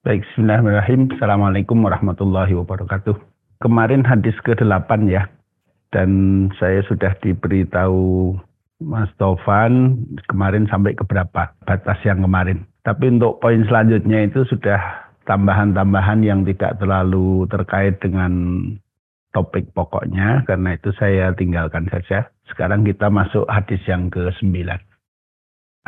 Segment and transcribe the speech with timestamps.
[0.00, 1.12] Baik, bismillahirrahmanirrahim.
[1.12, 3.20] Assalamualaikum warahmatullahi wabarakatuh.
[3.60, 5.28] Kemarin hadis ke-8 ya,
[5.92, 6.08] dan
[6.56, 8.32] saya sudah diberitahu
[8.80, 12.64] Mas Tovan kemarin sampai ke berapa batas yang kemarin.
[12.80, 14.80] Tapi untuk poin selanjutnya itu sudah
[15.28, 18.32] tambahan-tambahan yang tidak terlalu terkait dengan
[19.36, 22.32] topik pokoknya, karena itu saya tinggalkan saja.
[22.48, 24.64] Sekarang kita masuk hadis yang ke-9.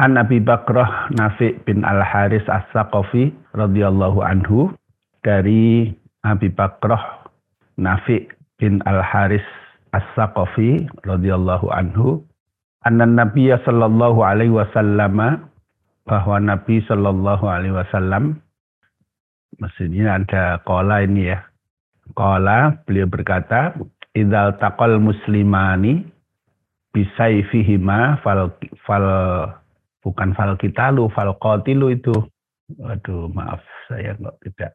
[0.03, 4.75] An Abi Bakrah Nafi bin Al-Haris As-Saqafi radhiyallahu anhu
[5.23, 5.95] dari
[6.27, 7.23] Abi Bakrah
[7.79, 8.27] Nafi
[8.59, 9.47] bin Al-Haris
[9.95, 12.19] As-Saqafi radhiyallahu anhu
[12.83, 15.47] anna Nabi sallallahu alaihi wasallam
[16.03, 18.43] bahwa Nabi sallallahu alaihi wasallam
[19.63, 21.47] maksudnya ada kola ini ya.
[22.19, 23.79] Kola beliau berkata,
[24.19, 26.03] "Idzal taqal muslimani
[26.91, 28.51] bisaifihima fal
[28.83, 29.07] fal
[30.03, 32.13] bukan fal kitalu fal qatilu itu."
[32.79, 34.73] Waduh, maaf saya enggak tidak.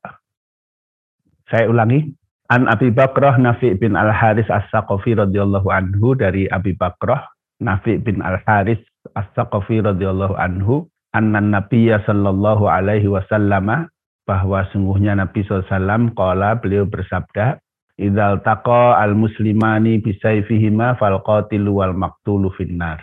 [1.48, 2.12] Saya ulangi.
[2.48, 7.28] An Abi Bakrah Nafi bin Al Haris As-Saqafi radhiyallahu anhu dari Abi Bakrah
[7.59, 8.80] Nafi bin Al-Haris
[9.17, 10.86] As-Saqafi radhiyallahu anhu
[11.17, 13.89] anna Nabiya sallallahu alaihi wasallam
[14.28, 17.58] bahwa sungguhnya Nabi SAW qala beliau bersabda
[17.98, 23.02] Idzal taqa al-muslimani bisayfihima fal wal maqtulu finnar.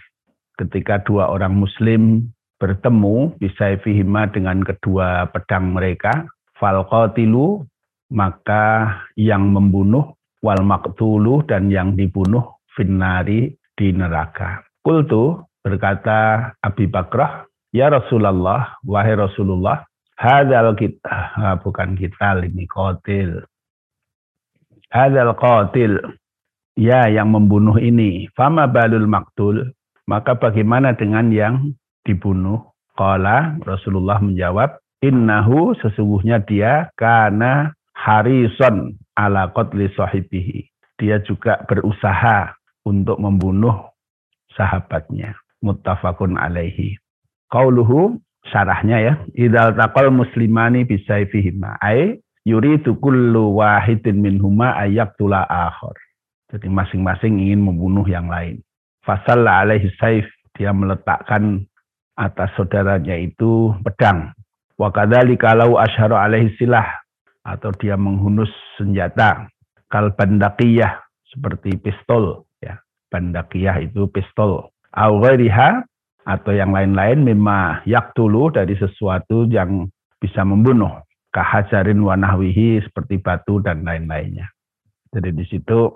[0.54, 2.30] Ketika dua orang muslim
[2.62, 7.66] bertemu bisayfihima dengan kedua pedang mereka, fal qatilu
[8.14, 14.62] maka yang membunuh wal maqtulu dan yang dibunuh finnari di neraka.
[14.84, 19.82] Kultu berkata Abi Bakrah, Ya Rasulullah, wahai Rasulullah,
[20.14, 23.42] hadal kita, bukan kita ini kotil.
[24.94, 25.98] Hadal kotil,
[26.78, 28.30] ya yang membunuh ini.
[28.36, 29.74] Fama balul maktul,
[30.04, 31.54] maka bagaimana dengan yang
[32.04, 32.74] dibunuh?
[32.94, 40.70] Kala Rasulullah menjawab, Innahu sesungguhnya dia karena harison ala qatli sahibihi.
[40.96, 42.54] Dia juga berusaha
[42.86, 43.90] untuk membunuh
[44.54, 45.34] sahabatnya.
[45.60, 46.96] Muttafaqun alaihi.
[47.50, 54.76] Qauluhu syarahnya ya, idal taqal muslimani bisayfihima ay yuridu kullu wahidin minhuma
[55.18, 55.96] tula akhir.
[56.52, 58.62] Jadi masing-masing ingin membunuh yang lain.
[59.04, 60.24] Fasalla alaihi saif,
[60.56, 61.68] dia meletakkan
[62.16, 64.32] atas saudaranya itu pedang.
[64.80, 66.88] Wa kalau asyara alaihi silah.
[67.44, 68.48] Atau dia menghunus
[68.80, 69.52] senjata.
[69.92, 72.48] Kal bandaqiyah seperti pistol
[73.14, 74.74] bandakiyah itu pistol.
[74.90, 75.86] Aughairiha
[76.26, 77.22] atau yang lain-lain.
[77.22, 78.50] Mimma yaktulu.
[78.50, 79.86] Dari sesuatu yang
[80.18, 81.06] bisa membunuh.
[81.30, 84.50] Kahajarin wanahwihi seperti batu dan lain-lainnya.
[85.14, 85.90] Jadi di situ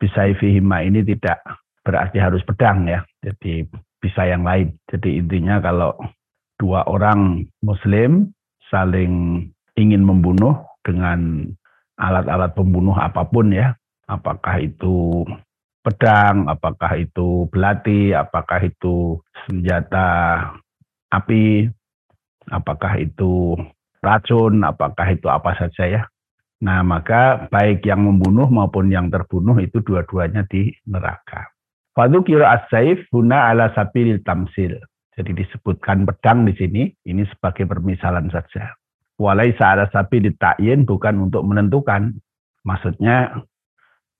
[0.00, 1.40] bisa ini tidak
[1.82, 3.02] berarti harus pedang ya.
[3.22, 3.66] Jadi
[4.02, 4.74] bisa yang lain.
[4.90, 5.94] Jadi intinya kalau
[6.58, 8.30] dua orang muslim
[8.70, 9.46] saling
[9.78, 11.46] ingin membunuh dengan
[11.98, 13.74] alat-alat pembunuh apa pun ya.
[14.10, 15.22] Apakah itu
[15.82, 20.38] pedang, apakah itu belati, apakah itu senjata
[21.10, 21.68] api,
[22.50, 23.54] apakah itu
[24.02, 26.02] racun, apakah itu apa saja ya.
[26.62, 31.51] Nah, maka baik yang membunuh maupun yang terbunuh itu dua-duanya di neraka.
[32.24, 34.80] Kira as-saif huna ala sabil tamsil.
[35.12, 38.72] Jadi disebutkan pedang di sini, ini sebagai permisalan saja.
[39.20, 42.16] Walai ala sabil ta'yin bukan untuk menentukan.
[42.64, 43.42] Maksudnya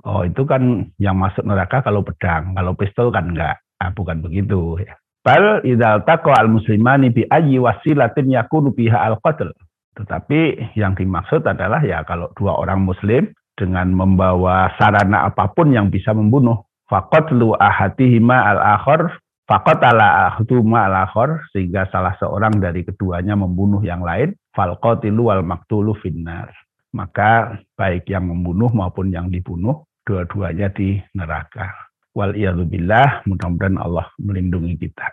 [0.02, 3.62] Oh itu kan yang masuk neraka kalau pedang, kalau pistol kan enggak.
[3.78, 4.98] Nah, bukan begitu ya.
[5.22, 9.54] Bal idal taqwa al muslimani bi ayyi wasilatin yakunu biha al qatl.
[9.94, 15.86] Tetapi yang dimaksud adalah ya kalau dua orang muslim dengan membawa sarana apa pun yang
[15.86, 16.66] bisa membunuh.
[16.92, 19.16] Faqatlu ahadihima al akhar
[19.48, 25.40] faqatala ahduma al akhar sehingga salah seorang dari keduanya membunuh yang lain fal qatilu wal
[25.40, 26.52] maktulu finnar.
[26.92, 31.72] Maka baik yang membunuh maupun yang dibunuh dua-duanya di neraka.
[32.12, 32.36] Wal
[32.68, 35.08] billah, mudah-mudahan Allah melindungi kita.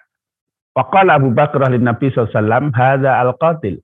[0.75, 3.79] Waqala Abu Bakar lin Nabi SAW, hadza al-qatil.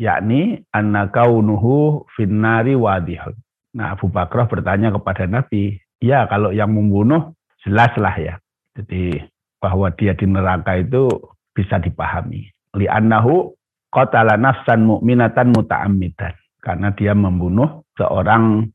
[0.00, 3.36] Yakni anna kaunuhu finnari wadihun.
[3.76, 7.33] Nah Abu Bakar bertanya kepada Nabi, ya kalau yang membunuh
[7.64, 8.34] jelaslah ya.
[8.76, 9.18] Jadi
[9.58, 11.08] bahwa dia di neraka itu
[11.56, 12.52] bisa dipahami.
[12.76, 13.56] Li'annahu
[13.88, 16.34] qatala nafsan mu'minatan muta'ammidan.
[16.60, 18.68] Karena dia membunuh seorang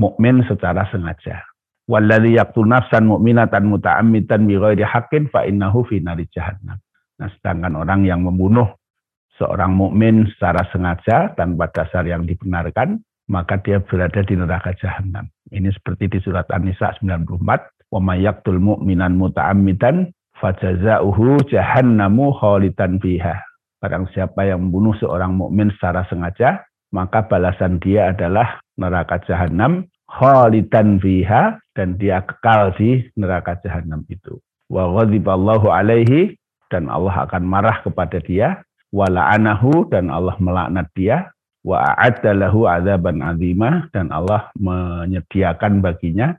[0.00, 1.44] mukmin secara sengaja.
[1.90, 6.80] Walladzi yaqtul nafsan mu'minatan muta'ammidan bi ghairi haqqin fa innahu fi nari jahannam.
[7.20, 8.78] Nah, sedangkan orang yang membunuh
[9.36, 15.26] seorang mukmin secara sengaja tanpa dasar yang dibenarkan, maka dia berada di neraka jahanam.
[15.50, 20.10] Ini seperti di surat An-Nisa 94, "Wa may yaqtul mu'minan muta'ammidan
[20.40, 23.36] fajaza'uhu jahannamu khalidan fiha."
[23.84, 30.96] Barang siapa yang membunuh seorang mukmin secara sengaja, maka balasan dia adalah neraka jahanam khalidan
[31.02, 34.40] fiha dan dia kekal di neraka jahanam itu.
[34.72, 36.36] Wa ghadiballahu alaihi
[36.72, 41.32] dan Allah akan marah kepada dia wa la'anahu dan Allah melaknat dia
[41.64, 46.36] wa a'adda lahu adzaban azimah dan Allah menyediakan baginya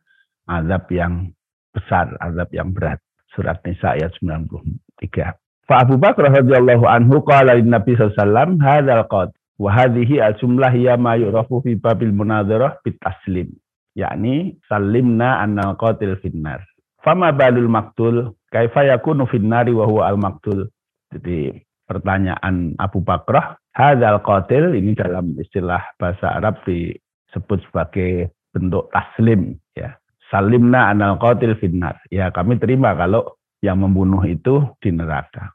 [0.49, 1.33] azab yang
[1.73, 3.01] besar, azab yang berat.
[3.33, 5.33] Surat Nisa ayat 93.
[5.65, 10.69] Fa Abu Bakar radhiyallahu anhu qala lin Nabi sallallahu hadzal qad wa hadhihi al jumlah
[10.69, 13.49] hiya ma yu'rafu fi babil munadzarah bit taslim
[13.97, 16.61] yakni salimna annal qatil finnar.
[17.01, 20.69] Fama balul maktul kaifa yakunu finnari wa huwa al maktul.
[21.09, 21.57] Jadi
[21.89, 29.97] pertanyaan Abu Bakrah, hadzal qatil ini dalam istilah bahasa Arab disebut sebagai bentuk taslim ya.
[30.33, 32.01] Salimna anal qatil finnar.
[32.09, 35.53] Ya, kami terima kalau yang membunuh itu di neraka.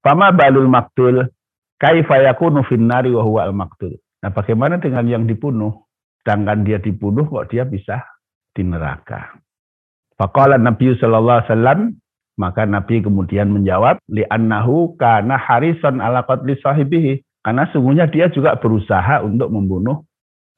[0.00, 1.28] Fama balul maktul
[1.76, 4.00] kaifa yakunu finnari wa huwa al maktul.
[4.24, 5.84] Nah, bagaimana dengan yang dibunuh?
[6.24, 8.00] Sedangkan dia dibunuh kok dia bisa
[8.56, 9.36] di neraka.
[10.16, 11.80] Faqala Nabi sallallahu alaihi wasallam
[12.38, 17.26] maka Nabi kemudian menjawab, li'annahu kana harisan ala qatli sahibihi.
[17.42, 20.06] Karena sungguhnya dia juga berusaha untuk membunuh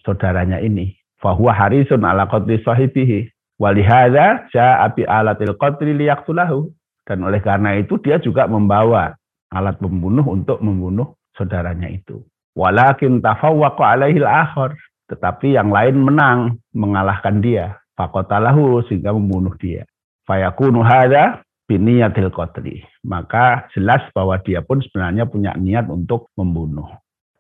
[0.04, 0.92] saudaranya ini.
[1.24, 3.32] Fahuwa harisun ala qatli sahibihi.
[3.60, 6.72] Walihada ja'a bi alatil qatli liyaqtulahu.
[7.04, 9.12] Dan oleh karena itu dia juga membawa
[9.52, 12.24] alat pembunuh untuk membunuh saudaranya itu.
[12.56, 14.72] Walakin tafawwaqa alaihil akhar.
[15.12, 16.40] Tetapi yang lain menang,
[16.72, 17.76] mengalahkan dia.
[17.98, 19.84] Fakotalahu sehingga membunuh dia.
[20.24, 22.86] Fayakunu hadha biniyatil qatli.
[23.04, 26.88] Maka jelas bahwa dia pun sebenarnya punya niat untuk membunuh.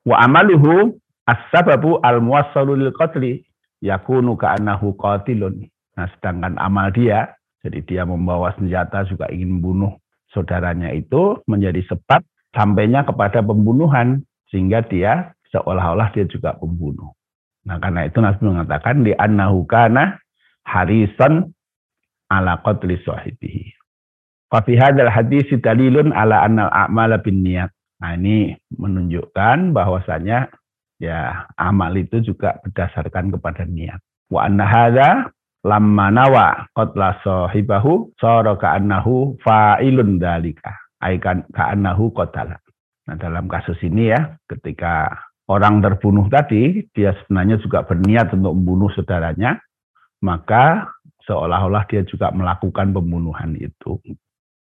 [0.04, 3.46] Wa amaluhu as-sababu al-muwassalu lil qatli
[3.80, 5.64] yakunu ka'annahu qatilun.
[6.00, 10.00] Nah, sedangkan amal dia, jadi dia membawa senjata juga ingin membunuh
[10.32, 12.24] saudaranya itu menjadi sebab
[12.56, 17.12] sampainya kepada pembunuhan sehingga dia seolah-olah dia juga pembunuh.
[17.68, 20.16] Nah, karena itu Nabi mengatakan di annahu kana
[20.64, 21.52] harisan
[22.32, 23.76] ala qatli sahibihi.
[24.48, 27.70] Fafi hadal hadis dalilun ala annal a'mala bin niat.
[28.00, 30.48] Nah ini menunjukkan bahwasanya
[30.98, 34.00] ya amal itu juga berdasarkan kepada niat.
[34.26, 35.30] Wa anna hadza
[35.66, 40.76] lamma nawa qatla sahibahu sara ka'annahu fa'ilun dalika.
[41.00, 42.60] Aikan ka'annahu qatala.
[43.08, 45.10] Nah dalam kasus ini ya ketika
[45.48, 49.58] orang terbunuh tadi dia sebenarnya juga berniat untuk membunuh saudaranya
[50.20, 50.86] maka
[51.24, 53.96] seolah-olah dia juga melakukan pembunuhan itu.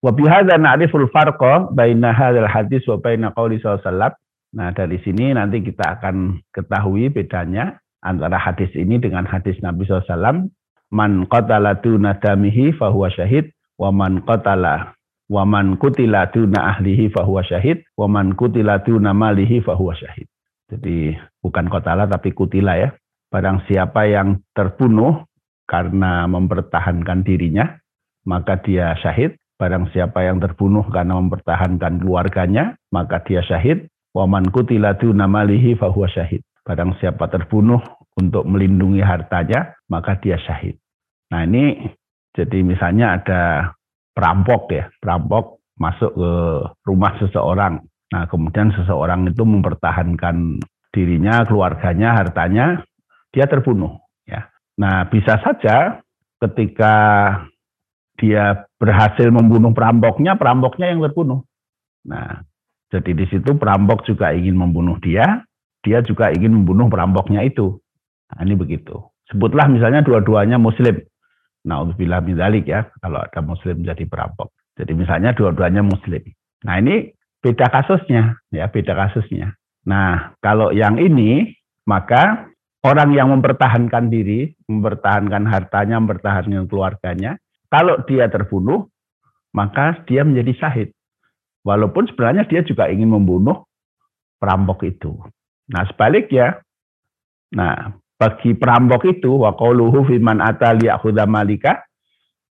[0.03, 4.15] Wa bihadza na'riful farqa baina hadzal hadis wa baina qouli sallallahu
[4.55, 10.47] Nah, dari sini nanti kita akan ketahui bedanya antara hadis ini dengan hadis Nabi SAW.
[10.87, 14.97] Man qatala duna damihi fahuwa syahid, wa man qatala
[15.27, 20.27] wa man kutila duna ahlihi fahuwa syahid, wa man kutila duna malihi fahuwa syahid.
[20.67, 22.95] Jadi bukan qatala tapi kutila ya.
[23.27, 25.27] Barang siapa yang terbunuh
[25.67, 27.75] karena mempertahankan dirinya,
[28.23, 29.35] maka dia syahid.
[29.57, 33.89] Barang siapa yang terbunuh karena mempertahankan keluarganya, maka dia syahid.
[34.15, 36.39] Waman kutila namalihi fahuwa syahid.
[36.63, 37.79] Barang siapa terbunuh
[38.17, 40.77] untuk melindungi hartanya, maka dia syahid.
[41.29, 41.93] Nah ini
[42.33, 43.41] jadi misalnya ada
[44.11, 46.33] perampok ya, perampok masuk ke
[46.85, 47.85] rumah seseorang.
[48.13, 50.57] Nah kemudian seseorang itu mempertahankan
[50.89, 52.81] dirinya, keluarganya, hartanya,
[53.29, 54.01] dia terbunuh.
[54.25, 54.49] Ya.
[54.81, 56.01] Nah bisa saja
[56.41, 56.95] ketika
[58.17, 61.45] dia berhasil membunuh perampoknya, perampoknya yang terbunuh.
[62.09, 62.41] Nah,
[62.89, 65.45] jadi di situ perampok juga ingin membunuh dia,
[65.85, 67.77] dia juga ingin membunuh perampoknya itu.
[68.33, 68.95] Nah, ini begitu.
[69.31, 70.99] Sebutlah misalnya dua-duanya muslim.
[71.67, 74.51] Nah, untuk bilang minzalik ya, kalau ada muslim jadi perampok.
[74.79, 76.23] Jadi misalnya dua-duanya muslim.
[76.63, 77.11] Nah, ini
[77.43, 79.55] beda kasusnya, ya, beda kasusnya.
[79.87, 81.55] Nah, kalau yang ini,
[81.87, 82.51] maka
[82.83, 88.87] orang yang mempertahankan diri, mempertahankan hartanya, mempertahankan keluarganya, kalau dia terbunuh,
[89.51, 90.89] maka dia menjadi syahid.
[91.67, 93.67] Walaupun sebenarnya dia juga ingin membunuh
[94.39, 95.19] perampok itu.
[95.67, 96.63] Nah, sebaliknya,
[97.51, 100.89] nah, bagi perampok itu, wa qauluhu fiman atali
[101.29, 101.85] malika,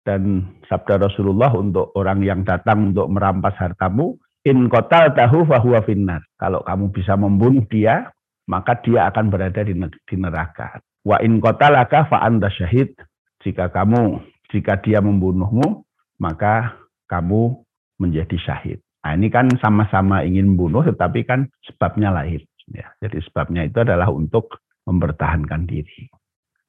[0.06, 4.14] dan sabda Rasulullah untuk orang yang datang untuk merampas hartamu,
[4.46, 6.22] in kotal tahu fahuwa finnar.
[6.38, 8.14] Kalau kamu bisa membunuh dia,
[8.46, 9.74] maka dia akan berada di
[10.14, 10.78] neraka.
[11.02, 12.94] Wa in kotalaka fa anta syahid.
[13.42, 14.22] Jika kamu
[14.54, 15.82] jika dia membunuhmu,
[16.22, 16.78] maka
[17.10, 17.58] kamu
[17.98, 18.78] menjadi syahid.
[19.02, 22.42] Nah ini kan sama-sama ingin membunuh, tetapi kan sebabnya lain.
[22.66, 26.06] Ya, jadi sebabnya itu adalah untuk mempertahankan diri.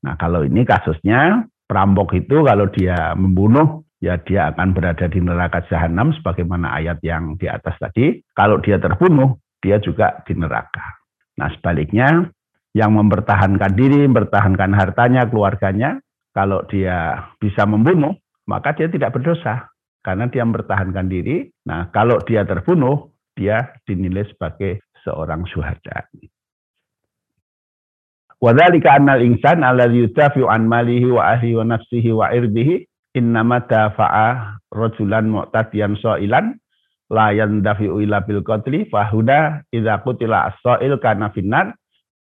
[0.04, 5.66] Nah kalau ini kasusnya perampok itu kalau dia membunuh ya dia akan berada di neraka
[5.70, 8.22] jahanam sebagaimana ayat yang di atas tadi.
[8.34, 11.02] Kalau dia terbunuh, dia juga di neraka.
[11.38, 12.30] Nah sebaliknya
[12.78, 15.98] yang mempertahankan diri, mempertahankan hartanya, keluarganya,
[16.38, 18.14] kalau dia bisa membunuh,
[18.46, 19.74] maka dia tidak berdosa
[20.06, 21.50] karena dia mempertahankan diri.
[21.66, 26.06] Nah, kalau dia terbunuh, dia dinilai sebagai seorang syuhada.
[28.38, 32.86] Wadhalika annal insan alladhi yutafi'u an malihi wa ahli wa nafsihi wa irdihi
[33.18, 36.54] innama dafa'a rajulan mu'tadiyan so'ilan
[37.10, 41.74] la yandafi'u ila bil qatli fahuda idza qutila as-sa'il kana finnar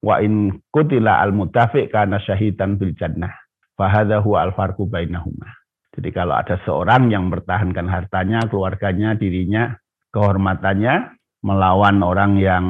[0.02, 3.31] wa in qutila al-mutafi' kana syahidan bil jannah.
[3.79, 5.47] Fahadha huwa al-farqu bainahuma.
[5.95, 9.79] Jadi kalau ada seorang yang mempertahankan hartanya, keluarganya, dirinya,
[10.11, 11.14] kehormatannya
[11.47, 12.64] melawan orang yang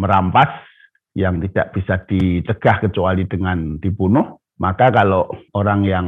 [0.00, 0.48] merampas
[1.20, 6.06] yang tidak bisa dicegah kecuali dengan dibunuh, maka kalau orang yang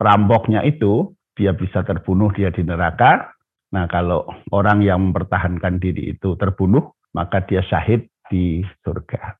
[0.00, 3.36] perampoknya itu dia bisa terbunuh dia di neraka.
[3.76, 4.24] Nah, kalau
[4.56, 9.36] orang yang mempertahankan diri itu terbunuh, maka dia syahid di surga.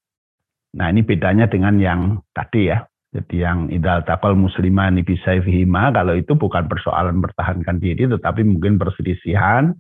[0.77, 2.01] Nah, ini bedanya dengan yang
[2.37, 2.85] tadi ya.
[3.17, 9.73] Jadi yang idal takal muslimani bisaifihima, kalau itu bukan persoalan mempertahankan diri, tetapi mungkin perselisihan,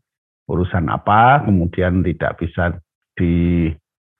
[0.48, 2.80] urusan apa, kemudian tidak bisa
[3.12, 3.68] di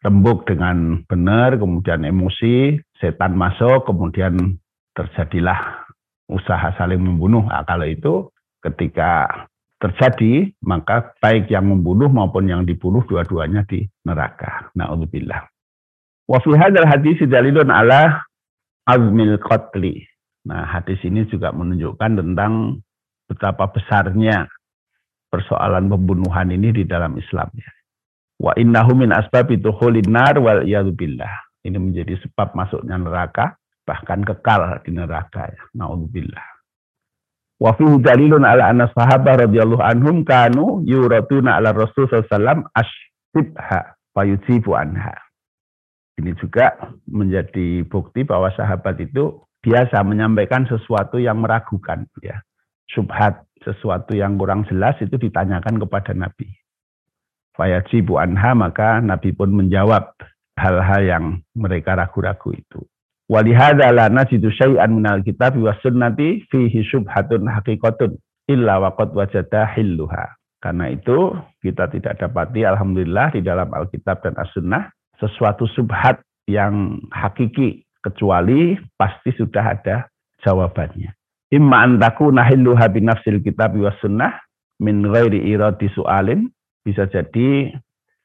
[0.05, 4.59] rembuk dengan benar, kemudian emosi, setan masuk, kemudian
[4.97, 5.87] terjadilah
[6.27, 7.47] usaha saling membunuh.
[7.47, 8.31] Nah, kalau itu
[8.65, 9.29] ketika
[9.77, 14.73] terjadi, maka baik yang membunuh maupun yang dibunuh dua-duanya di neraka.
[14.73, 15.41] Na'udzubillah.
[16.27, 18.25] Wa fi hadzal hadis dalilun ala
[18.89, 20.03] azmil qatli.
[20.47, 22.83] Nah, hadis ini juga menunjukkan tentang
[23.27, 24.47] betapa besarnya
[25.27, 27.51] persoalan pembunuhan ini di dalam Islam.
[27.59, 27.71] Ya.
[28.37, 31.33] Wa innahu min asbabi dukhulin nar wal billah.
[31.65, 35.63] Ini menjadi sebab masuknya neraka, bahkan kekal di neraka ya.
[35.75, 36.47] Nauzubillah.
[37.57, 44.77] Wa fihi dalilun ala anna sahabat radhiyallahu anhum kanu yuratuna ala Rasul sallallahu ashibha fayujibu
[44.77, 45.17] anha.
[46.21, 46.77] Ini juga
[47.09, 52.41] menjadi bukti bahwa sahabat itu biasa menyampaikan sesuatu yang meragukan ya.
[52.93, 56.47] Subhat, sesuatu yang kurang jelas itu ditanyakan kepada Nabi.
[57.57, 60.13] Fayajibu anha maka Nabi pun menjawab
[60.61, 61.25] hal-hal yang
[61.57, 62.85] mereka ragu-ragu itu.
[63.27, 68.15] Walihada la najidu syai'an minal kitab wa sunnati fihi syubhatun haqiqatun
[68.47, 70.37] illa waqad wajada hilluha.
[70.63, 74.89] Karena itu kita tidak dapati alhamdulillah di dalam Alkitab dan As-Sunnah
[75.21, 80.07] sesuatu subhat yang hakiki kecuali pasti sudah ada
[80.47, 81.13] jawabannya.
[81.51, 84.39] Imma antaku nahilluha binafsil kitab wa sunnah
[84.83, 86.51] min ghairi iradi su'alin
[86.87, 87.75] bisa jadi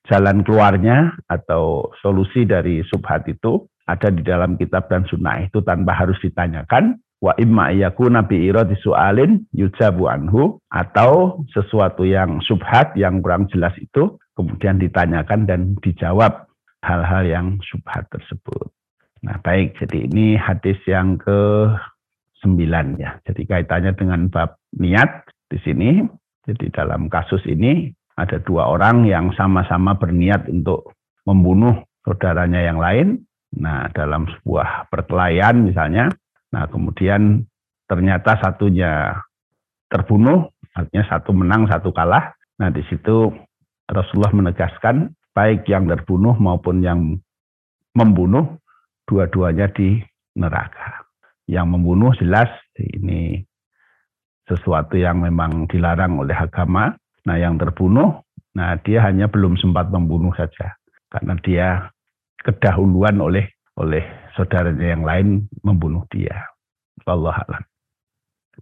[0.06, 5.98] jalan keluarnya atau solusi dari subhat itu ada di dalam kitab dan sunnah itu tanpa
[5.98, 13.22] harus ditanyakan wa imma yakuna bi iradi su'alin yujabu anhu atau sesuatu yang subhat yang
[13.22, 16.50] kurang jelas itu kemudian ditanyakan dan dijawab
[16.82, 18.74] hal-hal yang subhat tersebut.
[19.22, 19.78] Nah, baik.
[19.78, 21.70] Jadi ini hadis yang ke
[22.42, 23.22] sembilan ya.
[23.22, 26.02] Jadi kaitannya dengan bab niat di sini.
[26.42, 30.94] Jadi dalam kasus ini ada dua orang yang sama-sama berniat untuk
[31.26, 33.08] membunuh saudaranya yang lain.
[33.52, 36.08] Nah, dalam sebuah perkelahian misalnya,
[36.54, 37.44] nah kemudian
[37.90, 39.12] ternyata satunya
[39.92, 42.32] terbunuh, artinya satu menang, satu kalah.
[42.56, 43.28] Nah, di situ
[43.92, 47.20] Rasulullah menegaskan baik yang terbunuh maupun yang
[47.92, 48.56] membunuh
[49.04, 50.00] dua-duanya di
[50.40, 51.04] neraka.
[51.52, 52.48] Yang membunuh jelas
[52.80, 53.44] ini
[54.48, 56.96] sesuatu yang memang dilarang oleh agama,
[57.28, 58.26] Nah, yang terbunuh,
[58.58, 60.74] nah dia hanya belum sempat membunuh saja
[61.14, 61.68] karena dia
[62.42, 63.46] kedahuluan oleh
[63.78, 65.28] oleh saudaranya yang lain
[65.62, 66.50] membunuh dia.
[67.06, 67.64] Allah alam.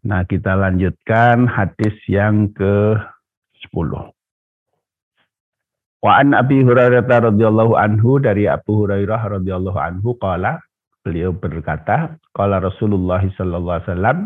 [0.05, 3.91] Nah, kita lanjutkan hadis yang ke-10.
[5.99, 10.63] Wa an Abi Hurairah radhiyallahu anhu dari Abu Hurairah radhiyallahu anhu qala
[11.03, 14.17] beliau berkata qala Rasulullah sallallahu alaihi wasallam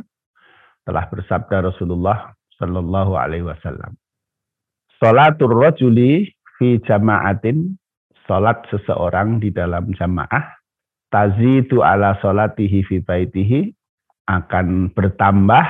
[0.86, 2.18] telah bersabda Rasulullah
[2.62, 3.98] sallallahu alaihi wasallam
[5.04, 7.76] Salatul rajuli fi jama'atin,
[8.24, 10.56] salat seseorang di dalam jamaah,
[11.12, 13.68] tazidu ala salatihi fi baitihi,
[14.32, 15.68] akan bertambah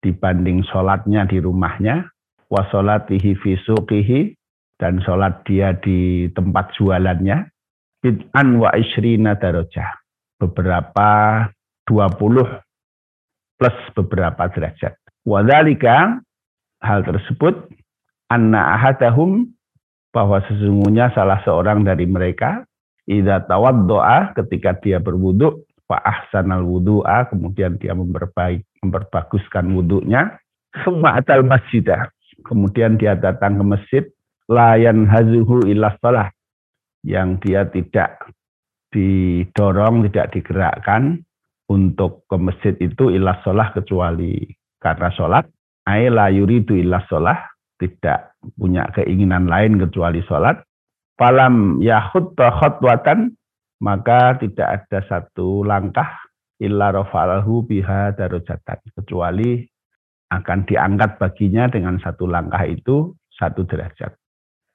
[0.00, 2.08] dibanding sholatnya di rumahnya,
[2.48, 4.32] wa salatihi fi suqihi,
[4.80, 7.52] dan sholat dia di tempat jualannya,
[8.00, 10.00] bid'an wa isrina darajah.
[10.40, 11.44] Beberapa
[11.84, 12.40] 20
[13.60, 14.96] plus beberapa derajat.
[15.28, 16.24] Wadhalika,
[16.80, 17.68] hal tersebut
[18.30, 19.50] anna ahadahum
[20.10, 22.64] bahwa sesungguhnya salah seorang dari mereka
[23.06, 30.34] idza tawaddoa ketika dia berwudu fa ahsanal wudu'a kemudian dia memperbaik memperbaguskan wudunya
[30.82, 32.10] summa atal masjidah
[32.42, 34.04] kemudian dia datang ke masjid
[34.50, 36.30] layan hazuhu ila salah
[37.06, 38.18] yang dia tidak
[38.90, 41.22] didorong, tidak digerakkan
[41.70, 43.38] untuk ke masjid itu ilah
[43.74, 44.46] kecuali
[44.82, 45.44] karena sholat.
[45.86, 47.06] Aila yuridu ilah
[47.76, 50.60] tidak punya keinginan lain kecuali sholat.
[51.16, 53.32] Falam yahud khotwatan,
[53.80, 56.08] maka tidak ada satu langkah
[56.60, 59.64] illa rafa'alahu biha darajatan kecuali
[60.32, 64.16] akan diangkat baginya dengan satu langkah itu satu derajat.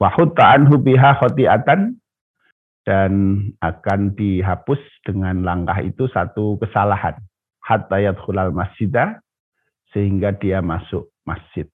[0.01, 1.97] Wa anhu biha khotiatan
[2.81, 3.11] dan
[3.61, 7.21] akan dihapus dengan langkah itu satu kesalahan.
[7.61, 9.21] Hatta yadkhulal masjidah
[9.93, 11.69] sehingga dia masuk masjid.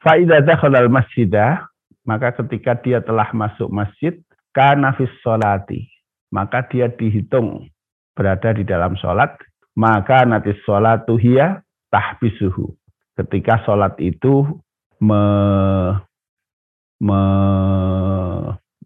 [0.00, 1.68] Fa'idha dakhalal masjidah
[2.08, 4.16] maka ketika dia telah masuk masjid
[4.56, 5.12] kana fis
[6.32, 7.68] maka dia dihitung
[8.16, 9.36] berada di dalam sholat
[9.76, 12.72] maka nanti sholatu hiya tahbisuhu
[13.20, 14.48] ketika sholat itu
[14.98, 15.22] me,
[16.98, 17.20] me,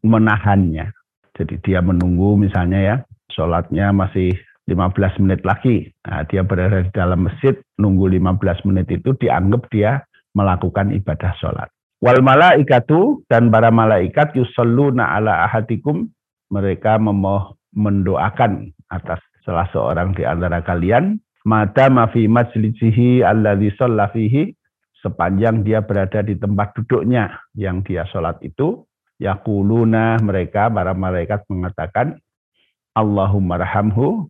[0.02, 0.92] menahannya
[1.34, 2.96] jadi dia menunggu misalnya ya,
[3.34, 4.30] sholatnya masih
[4.70, 5.90] 15 menit lagi.
[6.06, 11.70] Nah, dia berada di dalam masjid, nunggu 15 menit itu dianggap dia melakukan ibadah sholat.
[12.04, 16.10] Wal malaikatu dan para malaikat yusalluna ala ahadikum.
[16.52, 21.18] Mereka memoh, mendoakan atas salah seorang di antara kalian.
[21.48, 23.72] Mada mafi majlisihi alladhi
[24.12, 24.52] fihi.
[25.00, 28.88] Sepanjang dia berada di tempat duduknya yang dia sholat itu
[29.22, 32.18] Yakuluna mereka para malaikat mengatakan
[32.98, 34.26] Allahumma rahamhu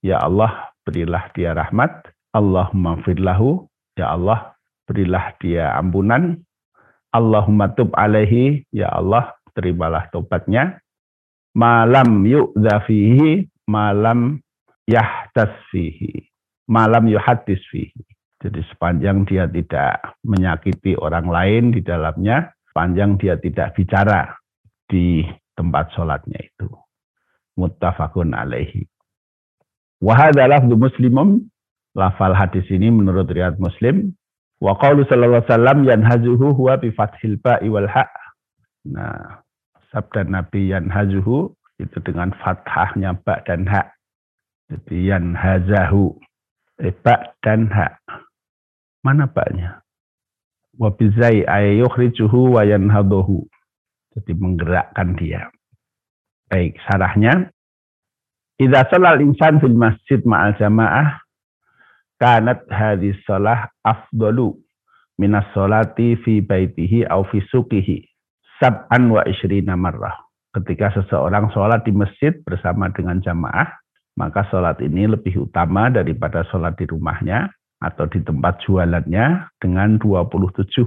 [0.00, 3.68] ya Allah berilah dia rahmat Allahumma firlahu
[4.00, 4.53] ya Allah
[4.84, 6.40] berilah dia ampunan
[7.14, 10.82] Allahumma tub alaihi ya Allah terimalah tobatnya
[11.54, 14.42] malam yu'dha fihi malam
[14.84, 16.28] yahtas fihi
[16.66, 18.02] malam yuhadis fihi
[18.44, 24.36] jadi sepanjang dia tidak menyakiti orang lain di dalamnya panjang dia tidak bicara
[24.84, 25.24] di
[25.56, 26.68] tempat sholatnya itu.
[27.56, 28.84] Muttafaqun alaihi.
[30.04, 31.48] Wahadalah muslimum.
[31.94, 34.12] Lafal hadis ini menurut riwayat muslim.
[34.64, 38.08] Wa qawlu sallallahu alaihi wasallam yanhazuhu huwa bi fathil ba'i wal ha.
[38.88, 39.44] Nah,
[39.92, 43.92] sabda Nabi yanhazuhu itu dengan fathahnya ba dan ha.
[44.72, 46.16] Jadi yanhazahu.
[46.80, 48.00] Eh, ba dan ha.
[49.04, 49.84] Mana baknya?
[50.78, 53.46] wa bizai ayyukhrijuhu wa yanhaduhu.
[54.14, 55.50] Jadi menggerakkan dia.
[56.50, 57.50] Baik, sarahnya
[58.54, 61.18] Idza shalal insan fil masjid ma'al jamaah
[62.20, 64.54] kanat hadis shalah afdalu
[65.18, 68.02] minas sholati fi baitihi au fi suqihi
[68.58, 70.14] sab'an wa ishrina marrah.
[70.54, 73.66] Ketika seseorang sholat di masjid bersama dengan jamaah,
[74.14, 77.50] maka sholat ini lebih utama daripada sholat di rumahnya
[77.82, 80.86] atau di tempat jualannya dengan 27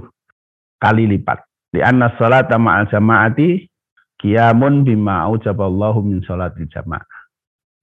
[0.80, 1.44] kali lipat.
[1.68, 3.68] Di anna salat ma'al jama'ati
[4.16, 7.04] kiamun bima aujaballahu min salati jamaah.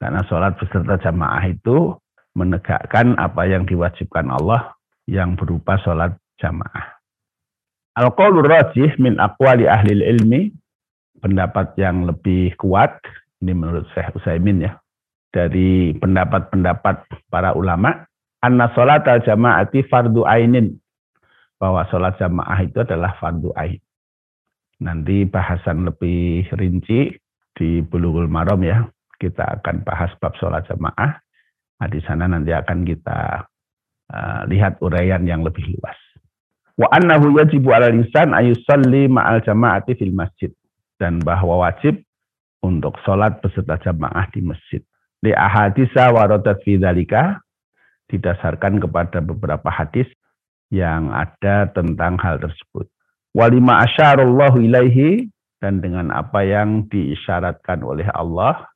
[0.02, 1.94] Karena sholat beserta jamaah itu
[2.36, 4.76] menegakkan apa yang diwajibkan Allah
[5.08, 6.96] yang berupa sholat jamaah.
[7.96, 10.52] Al-qawlu rajih min aqwali ahli ilmi,
[11.24, 13.00] pendapat yang lebih kuat,
[13.40, 14.76] ini menurut Syekh Usaimin ya,
[15.32, 18.04] dari pendapat-pendapat para ulama,
[18.44, 20.76] anna sholat jamaati fardu ainin.
[21.56, 23.80] Bahwa sholat jamaah itu adalah fardu ain.
[24.84, 27.16] Nanti bahasan lebih rinci
[27.56, 28.84] di Bulughul Maram ya.
[29.16, 31.25] Kita akan bahas bab sholat jamaah.
[31.76, 33.20] Nah, di sana nanti akan kita
[34.12, 35.98] uh, lihat uraian yang lebih luas.
[36.76, 40.52] Wa annahu yajibu 'ala insan ayusalli ma'al jama'ati fil masjid
[41.00, 42.00] dan bahwa wajib
[42.64, 44.82] untuk sholat beserta jamaah di masjid.
[45.24, 47.40] Li ahadisa waradat fi dzalika
[48.12, 50.08] didasarkan kepada beberapa hadis
[50.74, 52.90] yang ada tentang hal tersebut.
[53.36, 55.28] Walima asyarallahu ilaihi
[55.60, 58.68] dan dengan apa yang diisyaratkan oleh Allah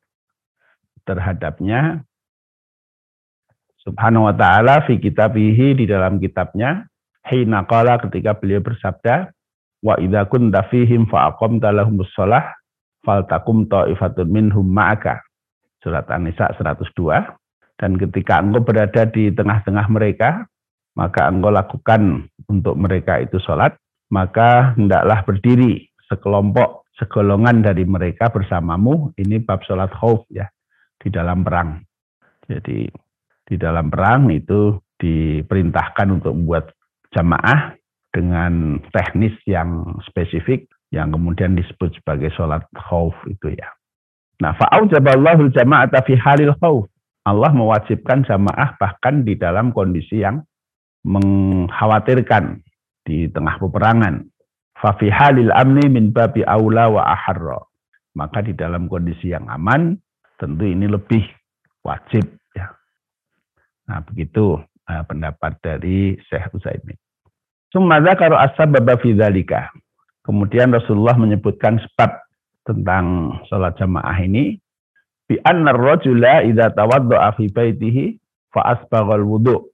[1.05, 2.03] terhadapnya
[3.83, 6.85] Subhanahu wa taala fi kitabihi di dalam kitabnya
[7.27, 9.31] hina qala ketika beliau bersabda
[9.79, 12.43] wa idza kunta fihim fa aqamta lahumus shalah
[13.07, 15.23] faltakum ta'ifatun minhum ma'aka
[15.79, 17.39] surat An-Nisa 102
[17.79, 20.43] dan ketika engkau berada di tengah-tengah mereka,
[20.99, 23.79] maka engkau lakukan untuk mereka itu sholat,
[24.11, 29.15] maka hendaklah berdiri sekelompok, segolongan dari mereka bersamamu.
[29.15, 30.51] Ini bab sholat khauf ya,
[30.99, 31.79] di dalam perang.
[32.51, 32.91] Jadi
[33.49, 36.71] di dalam perang itu diperintahkan untuk membuat
[37.09, 37.73] jamaah
[38.13, 43.69] dengan teknis yang spesifik yang kemudian disebut sebagai sholat khauf itu ya.
[44.39, 46.87] Nah, fa'aujaballahu jama'ata fi halil khauf.
[47.27, 50.41] Allah mewajibkan jamaah bahkan di dalam kondisi yang
[51.05, 52.63] mengkhawatirkan
[53.05, 54.25] di tengah peperangan.
[54.79, 57.59] Fafi halil amni min babi aula wa aharra.
[58.17, 59.95] maka di dalam kondisi yang aman
[60.41, 61.23] tentu ini lebih
[61.85, 62.38] wajib.
[63.89, 66.95] Nah, begitu uh, pendapat dari Syekh Utsaimin.
[67.73, 69.73] Sumada karo asab fi dzalika.
[70.21, 72.21] Kemudian Rasulullah menyebutkan sebab
[72.65, 74.61] tentang sholat jamaah ini
[75.25, 78.17] bi anna rajula idza tawaddaa fi baitihi
[78.53, 79.69] fa asbaghal wudu.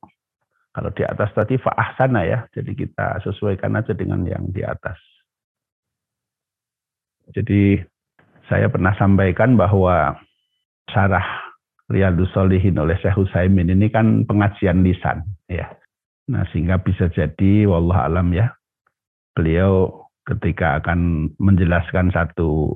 [0.75, 2.39] Kalau di atas tadi fa ahsana ya.
[2.51, 4.99] Jadi kita sesuaikan aja dengan yang di atas.
[7.31, 7.79] Jadi
[8.51, 10.19] saya pernah sampaikan bahwa
[10.91, 11.44] syarah
[11.85, 15.69] Riyadus Solihin oleh Syekh Husaimin ini kan pengajian lisan ya.
[16.25, 18.49] Nah, sehingga bisa jadi wallah alam ya.
[19.37, 22.73] Beliau ketika akan menjelaskan satu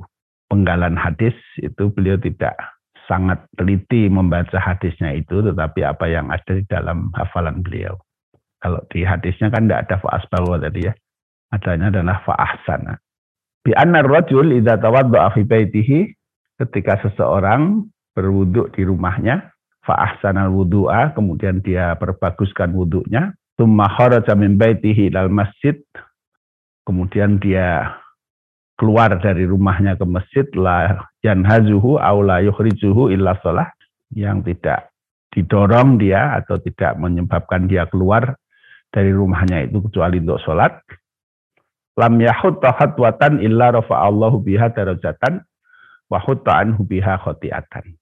[0.53, 2.53] penggalan hadis itu beliau tidak
[3.09, 7.97] sangat teliti membaca hadisnya itu tetapi apa yang ada di dalam hafalan beliau.
[8.61, 10.93] Kalau di hadisnya kan tidak ada fa'asbawa tadi ya.
[11.49, 13.01] Adanya adalah fa'ahsana.
[13.65, 15.99] Bi anna rajul idza tawadda'a fi baitihi
[16.61, 19.55] ketika seseorang berwuduk di rumahnya
[19.87, 25.75] fa'ahsanal wudu'a kemudian dia perbaguskan wuduknya Tumma kharaja min baitihi masjid.
[26.87, 27.91] Kemudian dia
[28.79, 33.67] keluar dari rumahnya ke masjid la yanhazuhu aw la yukhrijuhu illa shalah
[34.15, 34.87] yang tidak
[35.35, 38.39] didorong dia atau tidak menyebabkan dia keluar
[38.95, 40.79] dari rumahnya itu kecuali untuk sholat.
[41.99, 45.43] Lam yahutta khatwatan illa rafa'allahu biha darajatan
[46.07, 47.98] wa hutta anhu biha khotiatan.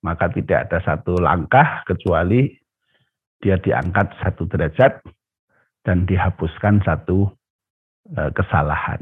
[0.00, 2.48] Maka tidak ada satu langkah kecuali
[3.40, 5.00] dia diangkat satu derajat
[5.84, 7.28] dan dihapuskan satu
[8.08, 9.00] e, kesalahan.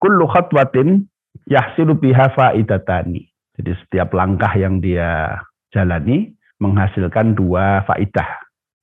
[0.00, 1.08] Kullu khatwatin
[1.48, 3.28] yahsilu biha faidatani.
[3.58, 5.40] Jadi setiap langkah yang dia
[5.72, 8.28] jalani menghasilkan dua faidah.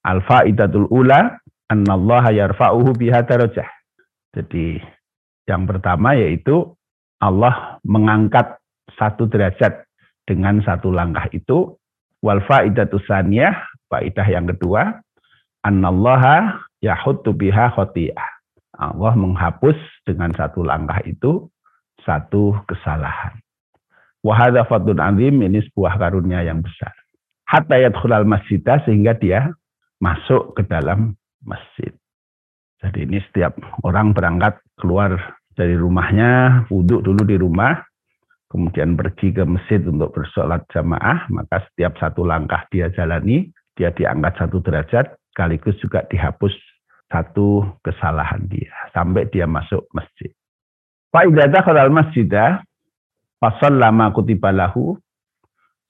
[0.05, 1.37] Al faidatul ula
[1.69, 3.69] annallaha yarfa'uhu biha darajah.
[4.35, 4.81] Jadi
[5.45, 6.73] yang pertama yaitu
[7.21, 8.57] Allah mengangkat
[8.97, 9.84] satu derajat
[10.25, 11.77] dengan satu langkah itu
[12.21, 13.53] wal faidatus saniyah
[13.85, 14.97] Faidah yang kedua,
[15.61, 18.29] annallaha yahuttu biha khoti'ah.
[18.75, 21.47] Allah menghapus dengan satu langkah itu
[22.03, 23.39] satu kesalahan.
[24.25, 26.91] Wahada fadun azim ini sebuah karunia yang besar.
[27.45, 29.53] Hatta yadkhulal masjidah sehingga dia
[30.01, 31.13] masuk ke dalam
[31.45, 31.93] masjid.
[32.81, 35.13] Jadi ini setiap orang berangkat keluar
[35.55, 37.79] dari rumahnya, wudhu dulu di rumah,
[38.55, 44.39] kemudian pergi ke masjid untuk bersolat jamaah, maka setiap satu langkah dia jalani, dia diangkat
[44.39, 46.55] satu derajat, sekaligus juga dihapus
[47.11, 50.31] satu kesalahan dia sampai dia masuk masjid.
[51.11, 52.63] Fa idza dakhala al-masjidah
[53.43, 54.95] fa sallama kutiba lahu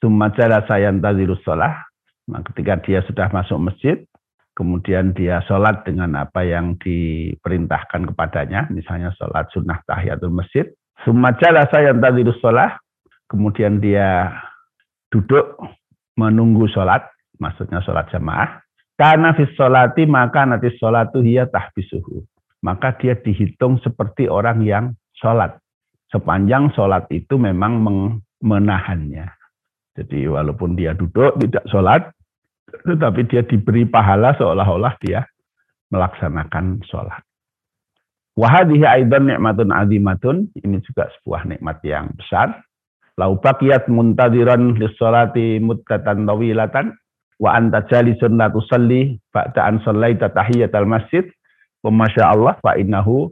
[0.01, 1.85] tsumma jalasa yantazirus shalah.
[2.25, 4.01] Nah, ketika dia sudah masuk masjid,
[4.57, 10.65] kemudian dia sholat dengan apa yang diperintahkan kepadanya, misalnya sholat sunnah tahiyatul masjid.
[11.05, 12.81] Summa jalasa yantazirus shalah,
[13.29, 14.33] kemudian dia
[15.13, 15.53] duduk
[16.17, 17.05] menunggu sholat
[17.37, 18.65] maksudnya sholat jamaah,
[18.97, 22.25] karena fis sholati maka nanti sholatu hiya tahbisuhu.
[22.65, 25.61] Maka dia dihitung seperti orang yang sholat.
[26.09, 27.77] Sepanjang sholat itu memang
[28.41, 29.29] menahannya.
[29.93, 32.01] Jadi walaupun dia duduk tidak sholat,
[32.65, 35.21] tetapi dia diberi pahala seolah-olah dia
[35.93, 37.21] melaksanakan sholat.
[38.35, 40.51] Wahadihi aidan nikmatun azimatun.
[40.59, 42.63] Ini juga sebuah nikmat yang besar.
[43.15, 46.91] Lau baqiyat muntadiran lis sholati muddatan tawilatan
[47.39, 51.23] wa anta jalisun la tusalli ba'da an sallaita tahiyatal masjid
[51.79, 53.31] wa masyaallah fa innahu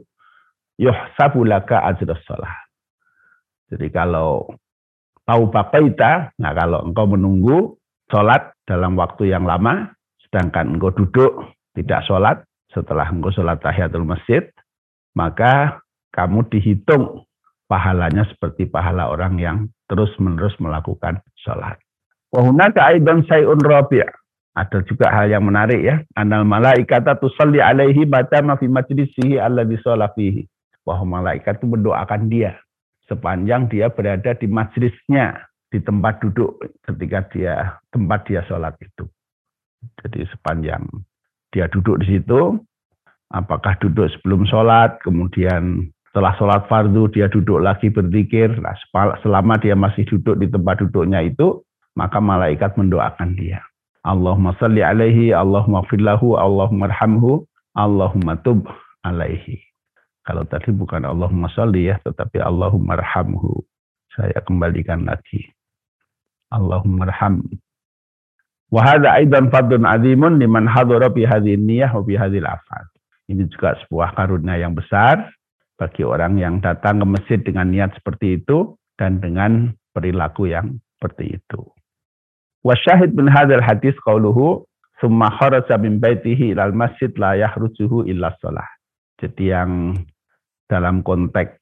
[0.80, 2.64] yuhsabu laka ajrus shalah.
[3.68, 4.48] Jadi kalau
[5.28, 7.76] tahu baqaita, nah kalau engkau menunggu
[8.08, 9.92] sholat dalam waktu yang lama,
[10.28, 11.44] sedangkan engkau duduk
[11.76, 12.40] tidak sholat
[12.72, 14.53] setelah engkau sholat tahiyatul masjid,
[15.14, 15.80] maka
[16.14, 17.26] kamu dihitung
[17.66, 19.58] pahalanya seperti pahala orang yang
[19.90, 21.78] terus-menerus melakukan sholat.
[22.34, 24.02] Wahunaka aidan sayun rabi'
[24.54, 25.98] ada juga hal yang menarik ya.
[26.14, 28.22] Anal malaikata tusalli alaihi ma
[28.54, 29.78] fi majlisihi alladhi
[30.14, 30.42] fihi.
[30.86, 32.60] Bahwa malaikat itu mendoakan dia
[33.08, 35.36] sepanjang dia berada di majlisnya,
[35.68, 37.54] di tempat duduk ketika dia
[37.92, 39.04] tempat dia sholat itu.
[40.00, 40.84] Jadi sepanjang
[41.52, 42.56] dia duduk di situ,
[43.32, 48.76] apakah duduk sebelum sholat, kemudian setelah sholat fardu dia duduk lagi berzikir, nah,
[49.22, 51.64] selama dia masih duduk di tempat duduknya itu,
[51.96, 53.62] maka malaikat mendoakan dia.
[54.04, 58.68] Allahumma salli alaihi, Allahumma fillahu, Allahumma arhamhu, Allahumma tub
[59.00, 59.58] alaihi.
[60.24, 63.64] Kalau tadi bukan Allahumma salli ya, tetapi Allahumma arhamhu.
[64.14, 65.50] Saya kembalikan lagi.
[66.54, 67.42] Allahumma arham.
[68.70, 72.86] Wahada aidan fadun azimun liman hadura bi hadhihi niyah wa bi hadhil afal.
[73.30, 75.32] Ini juga sebuah karunia yang besar
[75.80, 81.40] bagi orang yang datang ke masjid dengan niat seperti itu dan dengan perilaku yang seperti
[81.40, 81.60] itu.
[82.64, 84.64] Wasyahid bin hadal hadis qauluhu
[85.02, 88.68] summa kharaja min baitihi ilal masjid la yahrujuhu illa shalah.
[89.20, 89.98] Jadi yang
[90.70, 91.60] dalam konteks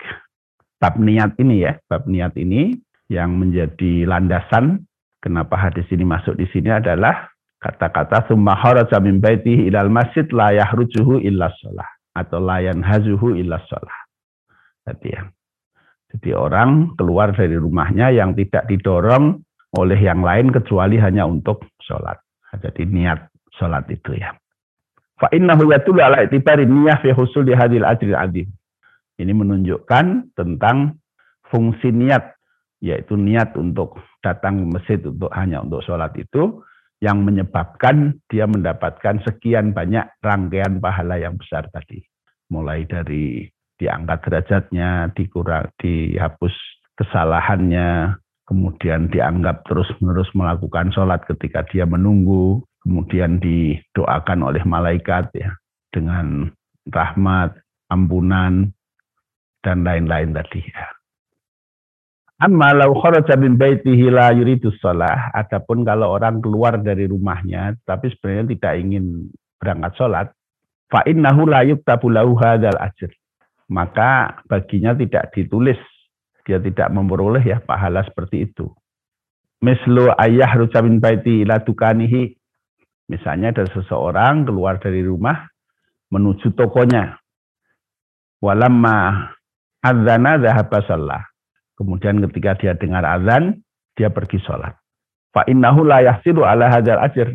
[0.79, 2.75] bab niat ini ya, bab niat ini
[3.11, 4.87] yang menjadi landasan
[5.18, 7.32] kenapa hadis ini masuk di sini adalah
[7.62, 11.87] kata-kata summa kharaja min baitihi ilal masjid la yahrujuhu illa shalah
[12.18, 13.98] atau la yanhazuhu illa shalah.
[14.90, 15.22] Jadi ya.
[16.12, 19.40] Jadi orang keluar dari rumahnya yang tidak didorong
[19.72, 22.20] oleh yang lain kecuali hanya untuk sholat.
[22.61, 24.37] Jadi niat sholat itu ya.
[25.16, 28.48] Fa innahu yatulu ala itibari niyah fi husul di hadil ajri adim.
[29.16, 31.01] Ini menunjukkan tentang
[31.48, 32.37] fungsi niat,
[32.85, 36.61] yaitu niat untuk datang ke masjid untuk hanya untuk sholat itu,
[37.03, 41.99] yang menyebabkan dia mendapatkan sekian banyak rangkaian pahala yang besar tadi.
[42.47, 43.51] Mulai dari
[43.83, 46.55] diangkat derajatnya, dikurang, dihapus
[46.95, 48.15] kesalahannya,
[48.47, 55.59] kemudian dianggap terus-menerus melakukan sholat ketika dia menunggu, kemudian didoakan oleh malaikat ya
[55.91, 56.55] dengan
[56.87, 57.59] rahmat,
[57.91, 58.71] ampunan,
[59.67, 60.87] dan lain-lain tadi ya.
[62.42, 65.31] Amma lau kharaja min baitihi la yuridu shalah.
[65.31, 69.31] Adapun kalau orang keluar dari rumahnya tapi sebenarnya tidak ingin
[69.62, 70.26] berangkat sholat,
[70.90, 73.14] fa innahu la yuktabu lahu hadzal ajr.
[73.70, 75.78] Maka baginya tidak ditulis
[76.42, 78.66] dia tidak memperoleh ya pahala seperti itu.
[79.62, 82.35] Mislu ayah rucamin baiti ila tukanihi.
[83.07, 85.46] Misalnya ada seseorang keluar dari rumah
[86.11, 87.14] menuju tokonya.
[88.42, 89.31] Walamma
[89.78, 90.83] adzana dhahaba
[91.83, 93.59] kemudian ketika dia dengar azan
[93.99, 94.79] dia pergi sholat
[95.35, 97.35] fa innahu la yahsilu ala hadzal ajr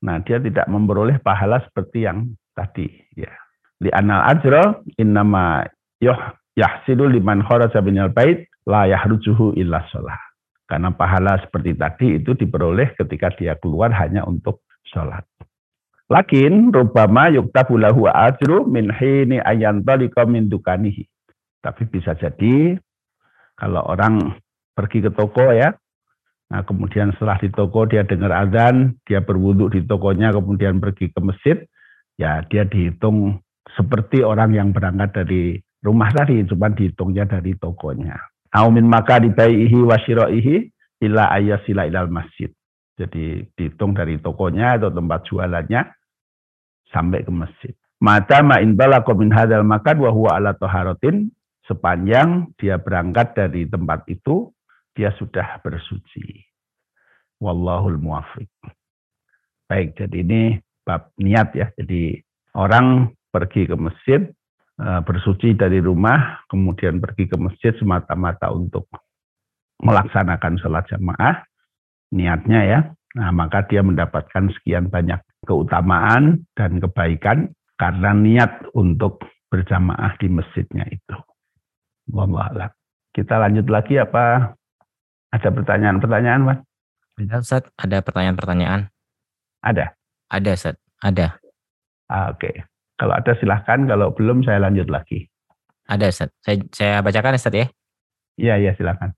[0.00, 3.30] nah dia tidak memperoleh pahala seperti yang tadi ya
[3.84, 5.66] Li anal ajra innama
[6.00, 6.16] yoh
[6.56, 10.16] yahsilu liman kharaja minal bait la yahrujuhu illa sholah.
[10.64, 15.26] Karena pahala seperti tadi itu diperoleh ketika dia keluar hanya untuk sholat.
[16.08, 21.04] Lakin rubama yuktabu lahu ajru min hini ayantalika min dukanihi.
[21.60, 22.80] Tapi bisa jadi
[23.54, 24.34] kalau orang
[24.74, 25.70] pergi ke toko ya,
[26.50, 31.20] nah kemudian setelah di toko dia dengar azan, dia berwudhu di tokonya, kemudian pergi ke
[31.22, 31.56] masjid,
[32.18, 33.38] ya dia dihitung
[33.74, 38.18] seperti orang yang berangkat dari rumah tadi, cuma dihitungnya dari tokonya.
[38.54, 40.70] Aumin maka dibaihi wasyiroihi
[41.02, 42.50] ila ayasila ilal masjid.
[42.94, 45.82] Jadi dihitung dari tokonya atau tempat jualannya
[46.94, 47.74] sampai ke masjid.
[47.98, 54.04] Mata ma'in balako min hadal makan wa huwa ala toharotin sepanjang dia berangkat dari tempat
[54.08, 54.52] itu
[54.94, 56.44] dia sudah bersuci.
[57.42, 58.48] Wallahul muwafiq.
[59.66, 60.42] Baik, jadi ini
[60.86, 61.66] bab niat ya.
[61.74, 62.20] Jadi
[62.54, 64.22] orang pergi ke masjid,
[64.78, 68.86] eh, bersuci dari rumah, kemudian pergi ke masjid semata-mata untuk
[69.82, 71.42] melaksanakan sholat jamaah,
[72.14, 72.80] niatnya ya,
[73.18, 80.86] nah maka dia mendapatkan sekian banyak keutamaan dan kebaikan karena niat untuk berjamaah di masjidnya
[80.88, 81.16] itu.
[82.10, 82.72] Wallah
[83.14, 84.56] Kita lanjut lagi apa?
[85.30, 86.58] Ada pertanyaan-pertanyaan, Mas?
[87.18, 87.64] Ada, Ustaz.
[87.78, 88.90] Ada pertanyaan-pertanyaan?
[89.62, 89.94] Ada?
[90.30, 90.76] Ada, Ustaz.
[90.98, 91.38] Ada.
[92.10, 92.42] Ah, oke.
[92.42, 92.54] Okay.
[92.94, 95.26] Kalau ada silahkan, kalau belum saya lanjut lagi.
[95.86, 96.30] Ada Ustaz.
[96.42, 97.66] Saya, saya bacakan Ustaz ya.
[98.34, 99.14] Iya, iya silakan.